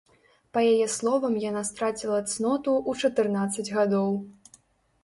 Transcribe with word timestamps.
Па 0.55 0.59
яе 0.71 0.87
словам 0.93 1.35
яна 1.49 1.63
страціла 1.71 2.17
цноту 2.33 2.71
ў 2.89 2.91
чатырнаццаць 3.05 3.69
гадоў. 3.79 4.11